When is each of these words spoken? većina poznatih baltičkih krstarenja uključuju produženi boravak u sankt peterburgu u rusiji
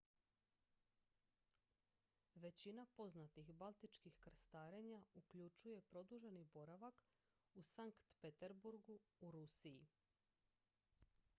većina 2.45 2.85
poznatih 2.95 3.51
baltičkih 3.53 4.15
krstarenja 4.19 5.01
uključuju 5.13 5.81
produženi 5.81 6.43
boravak 6.53 7.03
u 7.53 7.63
sankt 7.69 8.07
peterburgu 8.21 8.99
u 9.21 9.31
rusiji 9.37 9.85